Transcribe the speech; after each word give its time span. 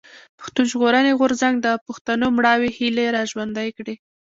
پښتون 0.39 0.65
ژغورني 0.71 1.11
غورځنګ 1.19 1.55
د 1.61 1.67
پښتنو 1.85 2.25
مړاوي 2.37 2.69
هيلې 2.77 3.05
را 3.15 3.21
ژوندۍ 3.31 3.69
کړې. 3.77 3.95